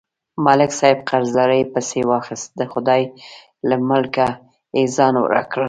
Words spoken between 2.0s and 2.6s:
واخیست،